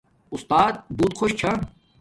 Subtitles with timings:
[0.33, 1.51] اُستات بوت خوش چھا